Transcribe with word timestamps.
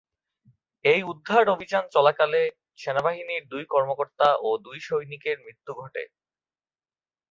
এই 0.85 1.01
উদ্ধার 1.03 1.45
অভিযান 1.49 1.83
চলাকালে 1.95 2.41
সেনাবাহিনীর 2.79 3.43
দুই 3.51 3.63
কর্মকর্তা 3.73 4.27
ও 4.39 4.49
দুই 4.65 4.77
সৈনিকের 4.87 5.37
মৃত্যু 5.45 5.71
ঘটে। 5.73 6.03